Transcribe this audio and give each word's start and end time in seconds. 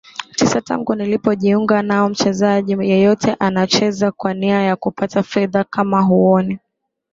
tisa 0.37 0.61
tangu 0.61 0.95
nilipojiunga 0.95 1.81
naoMchezaji 1.81 2.71
yeyote 2.91 3.33
anacheza 3.39 4.11
kwa 4.11 4.33
nia 4.33 4.61
ya 4.61 4.75
kupata 4.75 5.23
fedha 5.23 5.63
kama 5.63 6.01
huoni 6.01 6.59